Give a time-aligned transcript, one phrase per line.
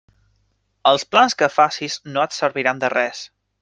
[0.93, 3.27] Els plans que facis no et serviran de res.